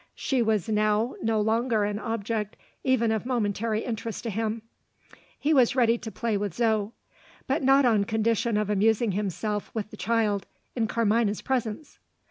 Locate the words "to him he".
4.23-5.53